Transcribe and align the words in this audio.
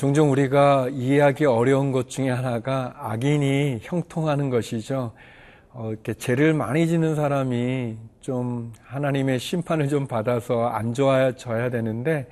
종종 0.00 0.30
우리가 0.30 0.88
이해하기 0.90 1.44
어려운 1.44 1.92
것 1.92 2.08
중에 2.08 2.30
하나가 2.30 2.94
악인이 2.96 3.80
형통하는 3.82 4.48
것이죠. 4.48 5.12
어, 5.74 5.90
이렇게 5.90 6.14
죄를 6.14 6.54
많이 6.54 6.86
짓는 6.88 7.14
사람이 7.16 7.98
좀 8.22 8.72
하나님의 8.82 9.38
심판을 9.38 9.88
좀 9.88 10.06
받아서 10.06 10.68
안 10.68 10.94
좋아져야 10.94 11.68
되는데 11.68 12.26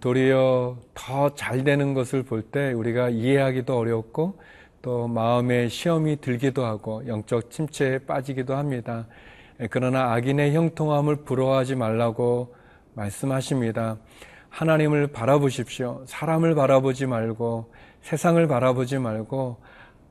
도리어 0.00 0.78
더 0.94 1.30
잘 1.36 1.62
되는 1.62 1.94
것을 1.94 2.24
볼 2.24 2.42
때 2.42 2.72
우리가 2.72 3.10
이해하기도 3.10 3.78
어렵고 3.78 4.40
또 4.82 5.06
마음에 5.06 5.68
시험이 5.68 6.20
들기도 6.20 6.64
하고 6.64 7.06
영적 7.06 7.52
침체에 7.52 7.98
빠지기도 7.98 8.56
합니다. 8.56 9.06
그러나 9.70 10.12
악인의 10.14 10.56
형통함을 10.56 11.18
부러워하지 11.24 11.76
말라고 11.76 12.56
말씀하십니다. 12.94 13.96
하나님을 14.56 15.08
바라보십시오. 15.08 16.02
사람을 16.06 16.54
바라보지 16.54 17.04
말고 17.04 17.70
세상을 18.00 18.46
바라보지 18.48 18.98
말고 18.98 19.58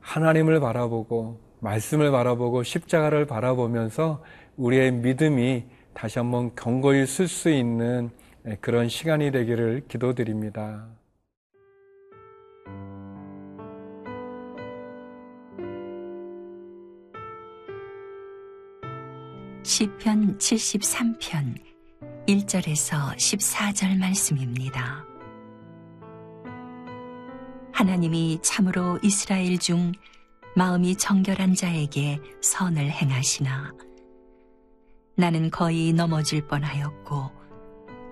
하나님을 0.00 0.60
바라보고 0.60 1.40
말씀을 1.58 2.12
바라보고 2.12 2.62
십자가를 2.62 3.26
바라보면서 3.26 4.22
우리의 4.56 4.92
믿음이 4.92 5.64
다시 5.94 6.20
한번 6.20 6.54
견고히 6.54 7.06
쓸 7.06 7.26
수 7.26 7.50
있는 7.50 8.10
그런 8.60 8.88
시간이 8.88 9.32
되기를 9.32 9.82
기도드립니다. 9.88 10.86
시편 19.64 20.38
73편 20.38 21.65
1절에서 22.26 23.14
14절 23.14 23.98
말씀입니다. 23.98 25.04
하나님이 27.72 28.40
참으로 28.42 28.98
이스라엘 29.00 29.58
중 29.58 29.92
마음이 30.56 30.96
정결한 30.96 31.54
자에게 31.54 32.18
선을 32.40 32.90
행하시나 32.90 33.72
나는 35.14 35.50
거의 35.50 35.92
넘어질 35.92 36.44
뻔하였고 36.48 37.30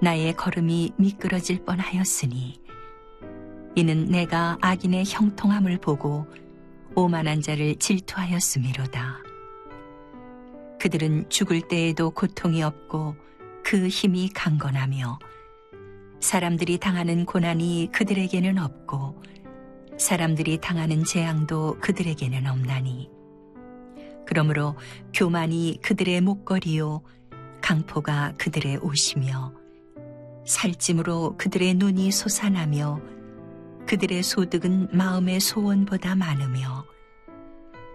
나의 0.01 0.35
걸음이 0.35 0.93
미끄러질 0.97 1.65
뻔하였으니 1.65 2.61
이는 3.75 4.05
내가 4.05 4.59
악인의 4.61 5.07
형통함을 5.07 5.79
보고 5.79 6.27
오만한 6.95 7.41
자를 7.43 7.75
질투하였음이로다. 7.77 9.19
그들은 10.79 11.29
죽을 11.31 11.63
때에도 11.63 12.11
고통이 12.11 12.63
없고 12.63 13.17
그 13.65 13.89
힘이 13.89 14.29
강건하며 14.29 15.19
사람들이 16.21 16.79
당하는 16.79 17.25
고난이 17.25 17.89
그들에게는 17.93 18.59
없고 18.59 19.23
사람들이 19.99 20.59
당하는 20.61 21.03
재앙도 21.03 21.79
그들에게는 21.81 22.47
없나니. 22.47 23.11
그러므로 24.27 24.77
교만이 25.15 25.79
그들의 25.83 26.21
목걸이요 26.21 27.03
강포가 27.63 28.35
그들의 28.37 28.79
옷이며 28.79 29.55
살찜으로 30.47 31.37
그들의 31.39 31.75
눈이 31.75 32.11
솟아나며 32.11 33.01
그들의 33.87 34.23
소득은 34.23 34.89
마음의 34.93 35.41
소원보다 35.41 36.17
많으며 36.17 36.85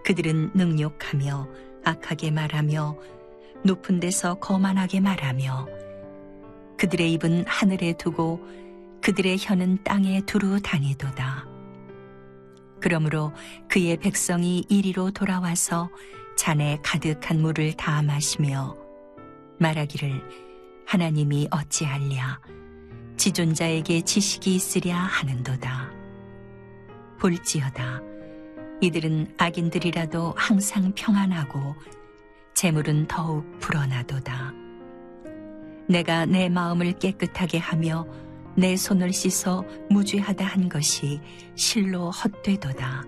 그들은 0.03 0.51
능욕하며 0.55 1.47
악하게 1.83 2.31
말하며 2.31 3.18
높은 3.63 3.99
데서 3.99 4.35
거만하게 4.35 5.01
말하며 5.01 5.67
그들의 6.77 7.13
입은 7.13 7.45
하늘에 7.45 7.93
두고 7.93 8.39
그들의 9.01 9.37
혀는 9.39 9.83
땅에 9.83 10.21
두루 10.21 10.61
다니도다. 10.61 11.45
그러므로 12.79 13.33
그의 13.67 13.97
백성이 13.97 14.65
이리로 14.69 15.11
돌아와서 15.11 15.89
잔에 16.37 16.79
가득한 16.83 17.41
물을 17.41 17.73
다 17.73 18.01
마시며 18.01 18.77
말하기를 19.59 20.23
하나님이 20.85 21.49
어찌할랴 21.51 22.39
지존자에게 23.17 24.01
지식이 24.01 24.55
있으랴 24.55 24.95
하는도다. 24.95 25.91
볼지어다 27.19 28.01
이들은 28.79 29.35
악인들이라도 29.37 30.33
항상 30.37 30.93
평안하고 30.95 31.75
재물은 32.59 33.07
더욱 33.07 33.45
불어나도다. 33.61 34.53
내가 35.87 36.25
내 36.25 36.49
마음을 36.49 36.91
깨끗하게 36.91 37.57
하며 37.57 38.05
내 38.53 38.75
손을 38.75 39.13
씻어 39.13 39.63
무죄하다 39.89 40.43
한 40.43 40.67
것이 40.67 41.21
실로 41.55 42.09
헛되도다. 42.09 43.05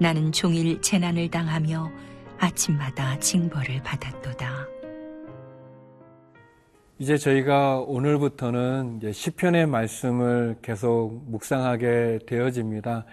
나는 0.00 0.32
종일 0.32 0.80
재난을 0.80 1.30
당하며 1.30 1.88
아침마다 2.38 3.16
징벌을 3.20 3.84
받았도다. 3.84 4.66
이제 6.98 7.16
저희가 7.18 7.78
오늘부터는 7.78 9.02
시편의 9.12 9.68
말씀을 9.68 10.56
계속 10.62 11.22
묵상하게 11.30 12.18
되어집니다. 12.26 13.06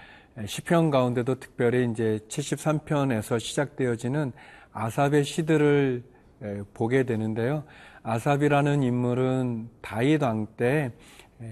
시편 0.48 0.90
가운데도 0.90 1.36
특별히 1.36 1.88
이제 1.92 2.18
73편에서 2.28 3.40
시작되어지는 3.40 4.32
아삽의 4.74 5.24
시들을 5.24 6.04
보게 6.74 7.04
되는데요. 7.04 7.64
아삽이라는 8.04 8.84
인물은 8.84 9.70
다윗 9.82 10.22
왕 10.22 10.48
때 10.58 10.92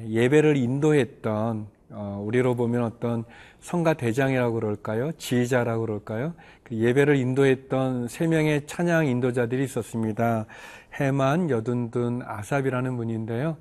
예배를 0.07 0.57
인도했던 0.57 1.67
어, 1.93 2.23
우리로 2.25 2.55
보면 2.55 2.83
어떤 2.83 3.25
성가 3.59 3.93
대장이라고 3.95 4.53
그럴까요? 4.55 5.11
지휘자라고 5.13 5.85
그럴까요? 5.85 6.33
그 6.63 6.75
예배를 6.77 7.17
인도했던 7.17 8.07
세 8.07 8.27
명의 8.27 8.65
찬양 8.65 9.07
인도자들이 9.07 9.63
있었습니다. 9.65 10.45
해만, 10.93 11.49
여둔둔, 11.49 12.21
아삽이라는 12.25 12.95
분인데요. 12.95 13.57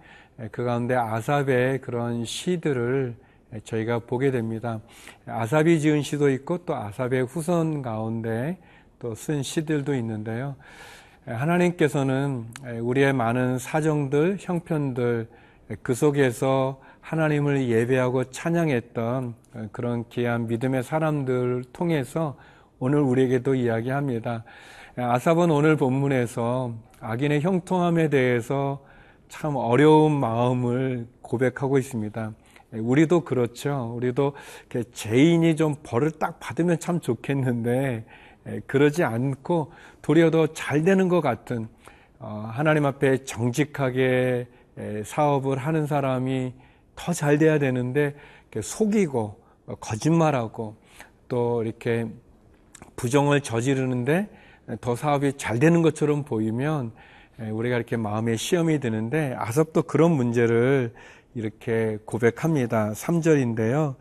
그 0.53 0.65
가운데 0.65 0.95
아삽의 0.95 1.81
그런 1.81 2.25
시들을 2.25 3.17
저희가 3.65 3.99
보게 4.01 4.31
됩니다. 4.31 4.81
아삽이 5.27 5.81
지은 5.81 6.03
시도 6.03 6.31
있고 6.31 6.59
또 6.59 6.77
아삽의 6.77 7.25
후손 7.25 7.83
가운데 7.83 8.59
또 9.01 9.15
쓴 9.15 9.43
시들도 9.43 9.95
있는데요. 9.97 10.57
하나님께서는 11.27 12.47
우리의 12.81 13.13
많은 13.13 13.59
사정들, 13.59 14.37
형편들 14.39 15.29
그 15.83 15.95
속에서 15.95 16.81
하나님을 17.01 17.69
예배하고 17.69 18.25
찬양했던 18.25 19.35
그런 19.73 20.05
귀한 20.11 20.47
믿음의 20.47 20.83
사람들 20.83 21.65
통해서 21.73 22.37
오늘 22.79 23.01
우리에게도 23.01 23.55
이야기합니다. 23.55 24.45
아삽은 24.97 25.51
오늘 25.51 25.77
본문에서 25.77 26.75
악인의 27.01 27.41
형통함에 27.41 28.11
대해서 28.11 28.85
참 29.29 29.57
어려운 29.57 30.13
마음을 30.19 31.07
고백하고 31.23 31.79
있습니다. 31.79 32.33
우리도 32.73 33.25
그렇죠. 33.25 33.95
우리도 33.97 34.35
죄인이 34.93 35.57
좀 35.57 35.77
벌을 35.83 36.11
딱 36.13 36.39
받으면 36.39 36.79
참 36.81 37.01
좋겠는데 37.01 38.05
그러지 38.67 39.05
않고 39.05 39.73
도리어 40.03 40.31
더 40.31 40.47
잘 40.49 40.83
되는 40.83 41.09
것 41.09 41.21
같은 41.21 41.69
어, 42.19 42.51
하나님 42.53 42.87
앞에 42.87 43.25
정직하게 43.25 44.47
사업을 45.05 45.59
하는 45.59 45.87
사람이 45.87 46.53
더 46.97 47.13
잘 47.13 47.39
돼야 47.39 47.59
되는데 47.59 48.15
속이고 48.61 49.41
어, 49.67 49.75
거짓말하고 49.81 50.77
또 51.29 51.63
이렇게 51.63 52.07
부정을 52.97 53.41
저지르는데 53.41 54.29
더 54.81 54.95
사업이 54.95 55.35
잘 55.37 55.59
되는 55.59 55.83
것처럼 55.83 56.25
보이면 56.25 56.93
우리가 57.39 57.77
이렇게 57.77 57.97
마음에 57.97 58.37
시험이 58.37 58.81
드는데 58.81 59.35
아섭도 59.39 59.83
그런 59.83 60.13
문제를 60.13 60.93
이렇게 61.35 61.99
고백합니다. 62.05 62.93
3절인데요. 62.93 63.95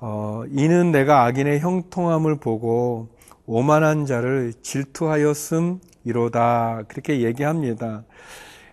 어, 0.00 0.44
이는 0.48 0.92
내가 0.92 1.24
악인의 1.24 1.60
형통함을 1.60 2.36
보고 2.36 3.08
오만한 3.52 4.06
자를 4.06 4.52
질투하였음 4.62 5.80
이로다. 6.04 6.84
그렇게 6.86 7.22
얘기합니다. 7.22 8.04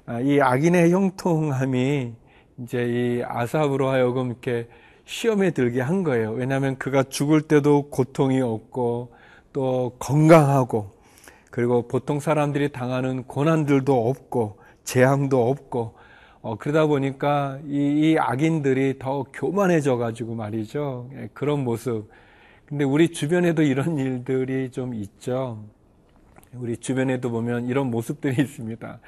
아, 0.06 0.20
이 0.20 0.40
악인의 0.40 0.92
형통함이 0.92 2.14
이제 2.60 2.84
이 2.86 3.24
아삽으로 3.26 3.90
하여금 3.90 4.28
이렇게 4.28 4.68
시험에 5.04 5.50
들게 5.50 5.82
한 5.82 6.04
거예요. 6.04 6.30
왜냐하면 6.34 6.78
그가 6.78 7.02
죽을 7.02 7.42
때도 7.42 7.90
고통이 7.90 8.40
없고 8.40 9.16
또 9.52 9.96
건강하고 9.98 10.92
그리고 11.50 11.88
보통 11.88 12.20
사람들이 12.20 12.72
당하는 12.72 13.24
고난들도 13.24 14.10
없고 14.10 14.60
재앙도 14.84 15.50
없고 15.50 15.96
어, 16.42 16.56
그러다 16.60 16.86
보니까 16.86 17.58
이, 17.66 18.12
이 18.12 18.18
악인들이 18.20 19.00
더 19.00 19.26
교만해져 19.34 19.98
가지고 19.98 20.36
말이죠. 20.36 21.10
예, 21.16 21.30
그런 21.34 21.64
모습. 21.64 22.12
근데 22.68 22.84
우리 22.84 23.08
주변에도 23.10 23.62
이런 23.64 23.98
일들이 23.98 24.70
좀 24.70 24.94
있죠. 24.94 25.64
우리 26.54 26.76
주변에도 26.76 27.32
보면 27.32 27.66
이런 27.68 27.90
모습들이 27.90 28.36
있습니다. 28.44 29.00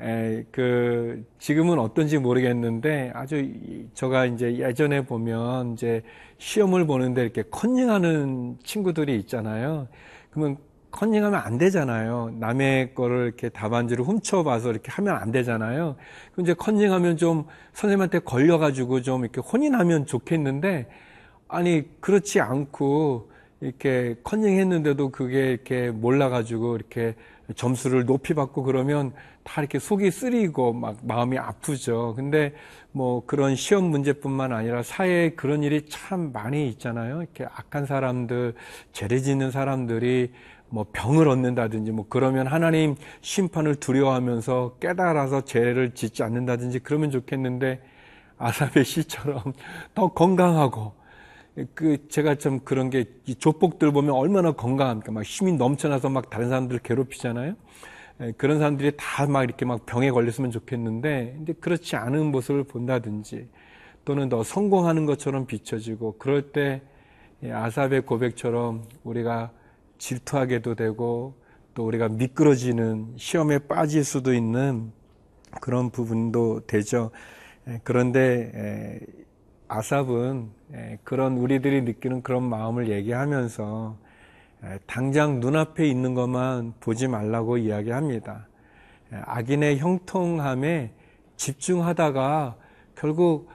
에, 0.00 0.44
그 0.50 1.24
지금은 1.38 1.78
어떤지 1.78 2.18
모르겠는데 2.18 3.12
아주 3.14 3.48
저가 3.94 4.26
이제 4.26 4.58
예전에 4.58 5.04
보면 5.04 5.74
이제 5.74 6.02
시험을 6.38 6.86
보는데 6.86 7.22
이렇게 7.22 7.44
컨닝하는 7.48 8.58
친구들이 8.64 9.16
있잖아요. 9.20 9.86
그러면 10.30 10.56
컨닝하면 10.90 11.38
안 11.38 11.58
되잖아요. 11.58 12.34
남의 12.40 12.94
거를 12.94 13.26
이렇게 13.26 13.50
답안지를 13.50 14.04
훔쳐봐서 14.04 14.70
이렇게 14.70 14.90
하면 14.90 15.14
안 15.14 15.30
되잖아요. 15.30 15.94
그럼 16.32 16.44
이제 16.44 16.54
컨닝하면 16.54 17.18
좀 17.18 17.46
선생님한테 17.72 18.18
걸려가지고 18.20 19.02
좀 19.02 19.22
이렇게 19.22 19.40
혼인하면 19.40 20.06
좋겠는데 20.06 20.88
아니 21.48 21.84
그렇지 22.00 22.40
않고 22.40 23.30
이렇게 23.60 24.16
컨닝했는데도 24.22 25.10
그게 25.10 25.52
이렇게 25.52 25.90
몰라가지고 25.90 26.76
이렇게 26.76 27.14
점수를 27.54 28.04
높이 28.04 28.34
받고 28.34 28.64
그러면 28.64 29.12
다 29.44 29.60
이렇게 29.60 29.78
속이 29.78 30.10
쓰리고 30.10 30.72
막 30.72 30.98
마음이 31.02 31.38
아프죠. 31.38 32.14
근데 32.16 32.52
뭐 32.90 33.24
그런 33.26 33.54
시험 33.54 33.84
문제뿐만 33.84 34.52
아니라 34.52 34.82
사회에 34.82 35.30
그런 35.30 35.62
일이 35.62 35.86
참 35.88 36.32
많이 36.32 36.68
있잖아요. 36.70 37.22
이렇게 37.22 37.44
악한 37.44 37.86
사람들, 37.86 38.54
죄를 38.92 39.22
짓는 39.22 39.52
사람들이 39.52 40.32
뭐 40.68 40.84
병을 40.92 41.28
얻는다든지 41.28 41.92
뭐 41.92 42.06
그러면 42.08 42.48
하나님 42.48 42.96
심판을 43.20 43.76
두려워하면서 43.76 44.78
깨달아서 44.80 45.44
죄를 45.44 45.94
짓지 45.94 46.24
않는다든지 46.24 46.80
그러면 46.80 47.12
좋겠는데 47.12 47.80
아사베 48.38 48.82
씨처럼 48.82 49.52
더 49.94 50.08
건강하고 50.08 51.05
그 51.74 52.06
제가 52.08 52.34
좀 52.34 52.60
그런 52.60 52.90
게이 52.90 53.36
족복들 53.38 53.90
보면 53.92 54.14
얼마나 54.14 54.52
건강합니까? 54.52 55.12
막 55.12 55.24
힘이 55.24 55.54
넘쳐나서 55.54 56.10
막 56.10 56.28
다른 56.28 56.48
사람들 56.48 56.80
괴롭히잖아요. 56.80 57.54
그런 58.36 58.58
사람들이 58.58 58.92
다 58.96 59.26
막 59.26 59.42
이렇게 59.44 59.64
막 59.64 59.86
병에 59.86 60.10
걸렸으면 60.10 60.50
좋겠는데 60.50 61.34
근데 61.36 61.52
그렇지 61.54 61.96
않은 61.96 62.26
모습을 62.26 62.64
본다든지 62.64 63.48
또는 64.04 64.28
더 64.28 64.42
성공하는 64.42 65.06
것처럼 65.06 65.46
비춰지고 65.46 66.16
그럴 66.18 66.52
때 66.52 66.82
아삽의 67.42 68.02
고백처럼 68.02 68.84
우리가 69.04 69.50
질투하게도 69.98 70.74
되고 70.74 71.34
또 71.74 71.86
우리가 71.86 72.08
미끄러지는 72.08 73.14
시험에 73.16 73.58
빠질 73.58 74.04
수도 74.04 74.32
있는 74.32 74.92
그런 75.60 75.90
부분도 75.90 76.66
되죠. 76.66 77.10
그런데 77.82 79.00
아삽은 79.68 80.50
그런 81.04 81.36
우리들이 81.38 81.82
느끼는 81.82 82.22
그런 82.22 82.42
마음을 82.42 82.88
얘기하면서 82.88 83.96
당장 84.86 85.40
눈앞에 85.40 85.86
있는 85.86 86.14
것만 86.14 86.74
보지 86.80 87.08
말라고 87.08 87.58
이야기합니다. 87.58 88.46
악인의 89.10 89.78
형통함에 89.78 90.92
집중하다가 91.36 92.56
결국 92.96 93.48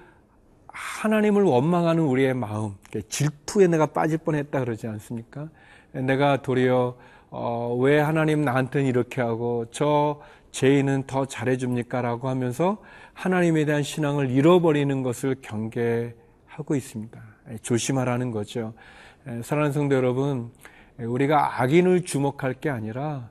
하나님을 0.67 1.43
원망하는 1.43 2.03
우리의 2.03 2.33
마음, 2.33 2.75
질투에 3.09 3.67
내가 3.67 3.87
빠질 3.87 4.17
뻔했다 4.19 4.59
그러지 4.59 4.87
않습니까? 4.87 5.49
내가 5.91 6.41
도리어 6.41 6.95
어, 7.29 7.77
왜 7.79 7.99
하나님 7.99 8.41
나한테는 8.41 8.87
이렇게 8.87 9.21
하고 9.21 9.65
저 9.71 10.21
죄인은 10.51 11.03
더 11.07 11.25
잘해줍니까 11.25 12.01
라고 12.01 12.30
하면서 12.30 12.81
하나님에 13.13 13.65
대한 13.65 13.83
신앙을 13.83 14.30
잃어버리는 14.30 15.03
것을 15.03 15.36
경계하고 15.42 16.75
있습니다. 16.75 17.21
조심하라는 17.62 18.31
거죠. 18.31 18.74
사랑하는 19.44 19.71
성도 19.71 19.95
여러분, 19.95 20.51
우리가 20.98 21.62
악인을 21.62 22.03
주목할 22.03 22.56
게 22.56 22.69
아니라 22.69 23.30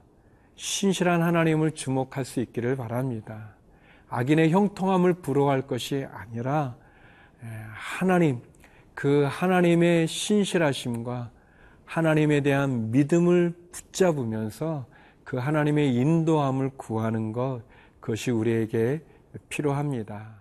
신실한 0.57 1.23
하나님을 1.23 1.73
주목할 1.73 2.25
수 2.25 2.41
있기를 2.41 2.77
바랍니다. 2.77 3.55
악인의 4.09 4.51
형통함을 4.51 5.15
부러워할 5.15 5.63
것이 5.63 6.07
아니라 6.13 6.77
하나님, 7.73 8.41
그 8.95 9.27
하나님의 9.29 10.07
신실하심과 10.07 11.31
하나님에 11.85 12.41
대한 12.41 12.91
믿음을 12.91 13.55
붙잡으면서 13.73 14.87
그 15.31 15.37
하나님의 15.37 15.94
인도함을 15.94 16.71
구하는 16.77 17.31
것, 17.31 17.62
그것이 18.00 18.32
우리에게 18.32 19.00
필요합니다. 19.49 20.41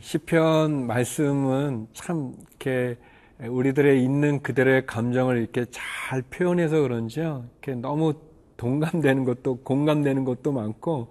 시편 0.00 0.86
말씀은 0.86 1.88
참 1.92 2.34
이렇게 2.48 2.96
우리들의 3.46 4.02
있는 4.02 4.42
그들의 4.42 4.86
감정을 4.86 5.36
이렇게 5.36 5.66
잘 5.70 6.22
표현해서 6.22 6.80
그런지요. 6.80 7.44
이렇게 7.60 7.78
너무 7.78 8.14
동감되는 8.62 9.24
것도 9.24 9.56
공감되는 9.64 10.24
것도 10.24 10.52
많고 10.52 11.08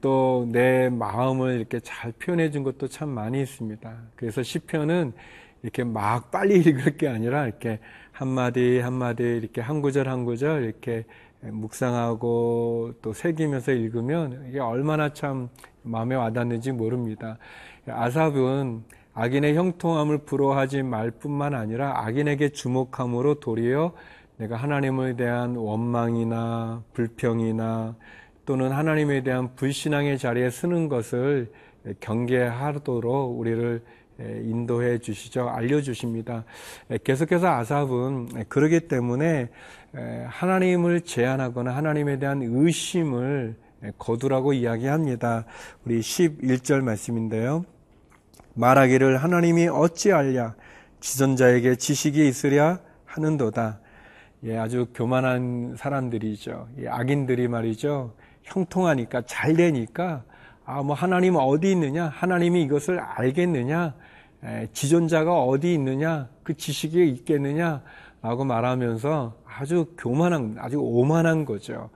또 0.00 0.46
내 0.50 0.88
마음을 0.88 1.58
이렇게 1.58 1.78
잘 1.80 2.10
표현해 2.12 2.50
준 2.50 2.64
것도 2.64 2.88
참 2.88 3.08
많이 3.10 3.40
있습니다. 3.40 3.94
그래서 4.16 4.42
시편은 4.42 5.12
이렇게 5.62 5.84
막 5.84 6.30
빨리 6.32 6.58
읽을 6.66 6.96
게 6.96 7.06
아니라 7.08 7.46
이렇게 7.46 7.78
한마디 8.10 8.80
한마디 8.80 9.22
이렇게 9.22 9.60
한 9.60 9.82
구절 9.82 10.08
한 10.08 10.24
구절 10.24 10.64
이렇게 10.64 11.04
묵상하고 11.40 12.94
또 13.02 13.12
새기면서 13.12 13.72
읽으면 13.72 14.46
이게 14.48 14.58
얼마나 14.58 15.12
참 15.12 15.48
마음에 15.82 16.16
와닿는지 16.16 16.72
모릅니다. 16.72 17.38
아삽은 17.86 18.82
악인의 19.14 19.54
형통함을 19.54 20.18
부러워하지 20.18 20.82
말 20.82 21.10
뿐만 21.10 21.54
아니라 21.54 22.04
악인에게 22.06 22.50
주목함으로 22.50 23.36
도리어 23.40 23.92
내가 24.38 24.56
하나님에 24.56 25.16
대한 25.16 25.56
원망이나 25.56 26.82
불평이나 26.92 27.96
또는 28.44 28.70
하나님에 28.70 29.22
대한 29.22 29.54
불신앙의 29.56 30.18
자리에 30.18 30.50
서는 30.50 30.88
것을 30.88 31.50
경계하도록 32.00 33.38
우리를 33.38 33.82
인도해 34.18 34.98
주시죠. 34.98 35.48
알려주십니다. 35.48 36.44
계속해서 37.04 37.48
아삽은 37.48 38.44
그러기 38.48 38.88
때문에 38.88 39.48
하나님을 40.26 41.00
제안하거나 41.02 41.74
하나님에 41.74 42.18
대한 42.18 42.42
의심을 42.42 43.56
거두라고 43.98 44.52
이야기합니다. 44.52 45.44
우리 45.84 46.00
11절 46.00 46.82
말씀인데요. 46.82 47.64
말하기를 48.54 49.18
하나님이 49.18 49.68
어찌 49.68 50.12
알랴 50.12 50.54
지존자에게 51.00 51.76
지식이 51.76 52.26
있으랴 52.28 52.80
하는도다. 53.04 53.80
예, 54.44 54.56
아주 54.56 54.86
교만한 54.94 55.74
사람들이죠. 55.76 56.68
예, 56.80 56.88
악인들이 56.88 57.48
말이죠. 57.48 58.14
형통하니까 58.42 59.22
잘 59.22 59.54
되니까 59.54 60.24
아, 60.64 60.82
뭐 60.82 60.94
하나님 60.94 61.36
어디 61.36 61.70
있느냐? 61.72 62.08
하나님이 62.08 62.62
이것을 62.62 62.98
알겠느냐? 62.98 63.94
에, 64.44 64.66
지존자가 64.72 65.42
어디 65.44 65.72
있느냐? 65.74 66.28
그 66.42 66.56
지식이 66.56 67.08
있겠느냐? 67.08 67.82
라고 68.20 68.44
말하면서 68.44 69.36
아주 69.46 69.86
교만한, 69.96 70.56
아주 70.58 70.78
오만한 70.80 71.44
거죠. 71.44 71.90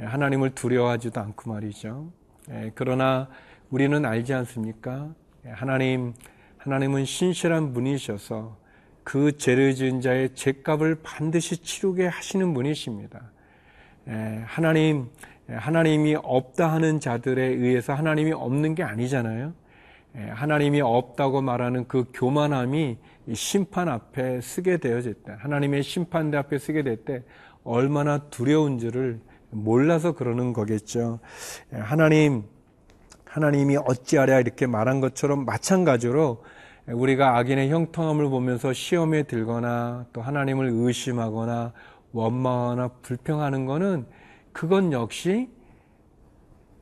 예, 0.00 0.04
하나님을 0.04 0.54
두려워하지도 0.54 1.20
않고 1.20 1.50
말이죠. 1.50 2.10
에, 2.50 2.72
그러나 2.74 3.28
우리는 3.70 4.04
알지 4.04 4.32
않습니까? 4.32 5.10
예, 5.44 5.50
하나님, 5.50 6.14
하나님은 6.56 7.04
신실한 7.04 7.74
분이셔서 7.74 8.56
그 9.06 9.36
죄를 9.38 9.76
지은 9.76 10.00
자의 10.00 10.34
죄값을 10.34 10.96
반드시 11.04 11.58
치르게 11.58 12.08
하시는 12.08 12.52
분이십니다. 12.52 13.20
예, 14.08 14.42
하나님, 14.44 15.10
예, 15.48 15.54
하나님이 15.54 16.16
없다 16.20 16.72
하는 16.72 16.98
자들에 16.98 17.40
의해서 17.46 17.94
하나님이 17.94 18.32
없는 18.32 18.74
게 18.74 18.82
아니잖아요. 18.82 19.52
하나님이 20.30 20.80
없다고 20.80 21.40
말하는 21.40 21.86
그 21.86 22.06
교만함이 22.14 22.98
심판 23.34 23.88
앞에 23.88 24.40
쓰게 24.40 24.78
되어질 24.78 25.14
때, 25.14 25.36
하나님의 25.38 25.84
심판대 25.84 26.36
앞에 26.36 26.58
쓰게 26.58 26.82
될 26.82 26.96
때 27.04 27.22
얼마나 27.62 28.18
두려운지를 28.18 29.20
몰라서 29.50 30.16
그러는 30.16 30.52
거겠죠. 30.52 31.20
하나님, 31.70 32.42
하나님이 33.24 33.76
어찌하랴 33.76 34.40
이렇게 34.40 34.66
말한 34.66 35.00
것처럼 35.00 35.44
마찬가지로 35.44 36.42
우리가 36.88 37.36
악인의 37.36 37.70
형통함을 37.70 38.28
보면서 38.28 38.72
시험에 38.72 39.24
들거나 39.24 40.06
또 40.12 40.22
하나님을 40.22 40.70
의심하거나 40.72 41.72
원망하거나 42.12 42.88
불평하는 43.02 43.66
것은 43.66 44.06
그건 44.52 44.92
역시 44.92 45.50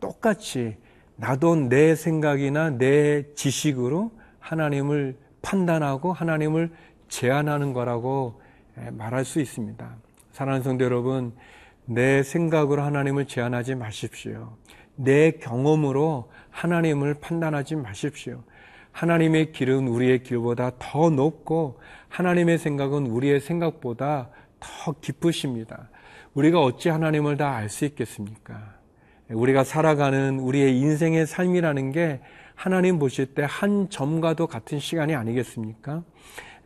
똑같이 0.00 0.76
나도 1.16 1.56
내 1.56 1.94
생각이나 1.94 2.70
내 2.70 3.32
지식으로 3.34 4.12
하나님을 4.40 5.16
판단하고 5.40 6.12
하나님을 6.12 6.70
제안하는 7.08 7.72
거라고 7.72 8.40
말할 8.92 9.24
수 9.24 9.40
있습니다. 9.40 9.96
사랑하는 10.32 10.62
성도 10.62 10.84
여러분, 10.84 11.32
내 11.86 12.22
생각으로 12.22 12.82
하나님을 12.82 13.26
제한하지 13.26 13.74
마십시오. 13.76 14.56
내 14.96 15.30
경험으로 15.32 16.30
하나님을 16.50 17.14
판단하지 17.14 17.76
마십시오. 17.76 18.42
하나님의 18.94 19.50
길은 19.52 19.88
우리의 19.88 20.22
길보다 20.22 20.72
더 20.78 21.10
높고 21.10 21.80
하나님의 22.08 22.58
생각은 22.58 23.08
우리의 23.08 23.40
생각보다 23.40 24.28
더 24.60 24.94
깊으십니다. 25.00 25.90
우리가 26.34 26.60
어찌 26.60 26.88
하나님을 26.88 27.36
다 27.36 27.56
알 27.56 27.68
수 27.68 27.84
있겠습니까? 27.86 28.74
우리가 29.28 29.64
살아가는 29.64 30.38
우리의 30.38 30.78
인생의 30.78 31.26
삶이라는 31.26 31.90
게 31.90 32.20
하나님 32.54 33.00
보실 33.00 33.26
때 33.34 33.42
한 33.42 33.90
점과도 33.90 34.46
같은 34.46 34.78
시간이 34.78 35.14
아니겠습니까? 35.16 36.04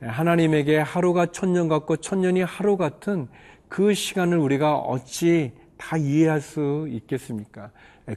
하나님에게 0.03 0.79
하루가 0.79 1.27
천년 1.27 1.67
같고 1.69 1.97
천년이 1.97 2.43
하루 2.43 2.77
같은 2.77 3.29
그 3.69 3.95
시간을 3.95 4.37
우리가 4.37 4.77
어찌 4.77 5.53
다 5.79 5.97
이해할 5.97 6.43
수 6.43 6.87
있겠습니까? 6.91 7.71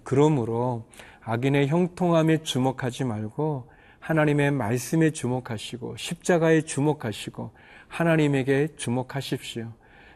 그러므로 0.03 0.85
악인의 1.23 1.67
형통함에 1.69 2.43
주목하지 2.43 3.05
말고 3.05 3.70
하나님의 4.01 4.51
말씀에 4.51 5.11
주목하시고 5.11 5.95
십자가에 5.95 6.61
주목하시고 6.61 7.51
하나님에게 7.87 8.69
주목하십시오. 8.75 9.71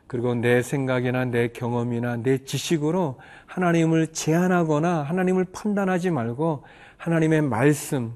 그리고 0.08 0.36
내 0.36 0.62
생각이나 0.62 1.26
내 1.26 1.48
경험이나 1.48 2.18
내 2.18 2.40
지식으로 2.40 3.20
하나님을 3.46 4.08
제한하거나 4.08 5.04
하나님을 5.04 5.46
판단하지 5.52 6.12
말고 6.12 6.64
하나님의 6.98 7.42
말씀, 7.44 8.14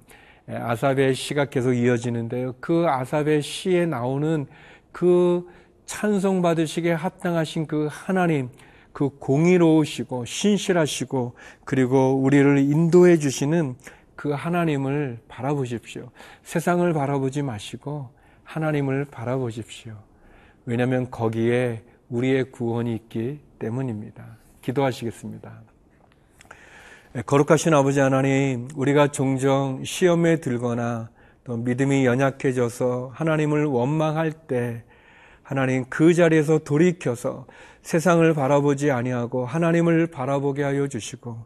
아삽의 0.48 1.14
시가 1.16 1.46
계속 1.46 1.74
이어지는데요. 1.74 2.56
그 2.60 2.86
아삽의 2.88 3.42
시에 3.42 3.86
나오는 3.86 4.48
그 4.92 5.48
찬송 5.86 6.42
받으시기에 6.42 6.94
합당하신 6.94 7.68
그 7.68 7.88
하나님, 7.92 8.50
그 8.92 9.10
공의로우시고 9.20 10.26
신실하시고 10.26 11.34
그리고 11.66 12.16
우리를 12.22 12.58
인도해 12.58 13.18
주시는 13.18 13.76
그 14.20 14.32
하나님을 14.32 15.20
바라보십시오. 15.30 16.12
세상을 16.44 16.92
바라보지 16.92 17.42
마시고 17.42 18.10
하나님을 18.44 19.06
바라보십시오. 19.06 19.94
왜냐하면 20.66 21.10
거기에 21.10 21.84
우리의 22.10 22.52
구원이 22.52 22.94
있기 22.96 23.40
때문입니다. 23.60 24.26
기도하시겠습니다. 24.62 25.62
네, 27.14 27.22
거룩하신 27.22 27.74
아버지 27.74 28.02
하나님, 28.02 28.68
우리가 28.76 29.08
종종 29.08 29.86
시험에 29.86 30.42
들거나 30.42 31.10
또 31.46 31.56
믿음이 31.56 32.06
연약해져서 32.06 33.12
하나님을 33.14 33.64
원망할 33.68 34.34
때 34.34 34.84
하나님 35.44 35.86
그 35.90 36.14
자리에서 36.14 36.58
돌이켜서 36.58 37.46
세상을 37.84 38.34
바라보지 38.34 38.92
아니하고 38.92 39.46
하나님을 39.46 40.08
바라보게 40.08 40.64
하여 40.64 40.90
주시고 40.90 41.38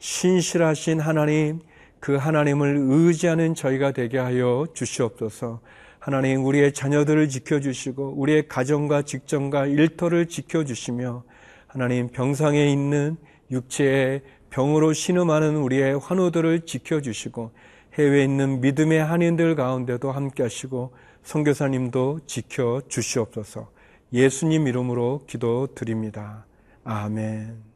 신실하신 0.00 0.98
하나님 0.98 1.60
그 2.00 2.16
하나님을 2.16 2.76
의지하는 2.88 3.54
저희가 3.54 3.92
되게 3.92 4.18
하여 4.18 4.66
주시옵소서. 4.74 5.60
하나님 5.98 6.44
우리의 6.44 6.72
자녀들을 6.72 7.28
지켜주시고 7.28 8.14
우리의 8.16 8.46
가정과 8.48 9.02
직장과 9.02 9.66
일터를 9.66 10.26
지켜주시며 10.26 11.24
하나님 11.66 12.08
병상에 12.08 12.70
있는 12.70 13.16
육체의 13.50 14.22
병으로 14.50 14.92
신음하는 14.92 15.56
우리의 15.56 15.98
환우들을 15.98 16.60
지켜주시고 16.60 17.50
해외에 17.94 18.24
있는 18.24 18.60
믿음의 18.60 19.02
한인들 19.02 19.56
가운데도 19.56 20.12
함께 20.12 20.44
하시고 20.44 20.92
선교사님도 21.24 22.20
지켜 22.26 22.80
주시옵소서 22.88 23.68
예수님 24.12 24.68
이름으로 24.68 25.24
기도 25.26 25.66
드립니다. 25.74 26.46
아멘. 26.84 27.75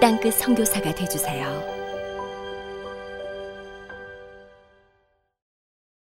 땅끝 0.00 0.34
성교사가 0.34 0.94
되주세요 0.94 1.75